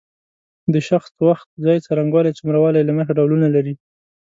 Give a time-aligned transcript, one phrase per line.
[0.73, 3.73] د شخص وخت ځای څرنګوالی څومره والی له مخې ډولونه لري.